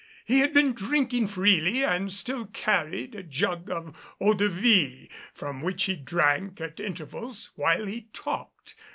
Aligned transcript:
He 0.25 0.39
had 0.39 0.51
been 0.51 0.73
drinking 0.73 1.27
freely 1.27 1.83
and 1.83 2.11
still 2.11 2.47
carried 2.47 3.13
a 3.13 3.21
jug 3.21 3.69
of 3.69 4.15
eau 4.19 4.33
de 4.33 4.49
vie, 4.49 5.09
from 5.31 5.61
which 5.61 5.83
he 5.83 5.95
drank 5.95 6.59
at 6.59 6.79
intervals 6.79 7.51
while 7.55 7.85
he 7.85 8.07
talked. 8.11 8.73